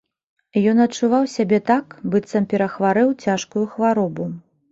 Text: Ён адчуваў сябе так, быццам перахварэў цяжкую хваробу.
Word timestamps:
Ён 0.69 0.77
адчуваў 0.85 1.27
сябе 1.33 1.59
так, 1.67 1.93
быццам 2.15 2.49
перахварэў 2.55 3.13
цяжкую 3.27 3.65
хваробу. 3.75 4.29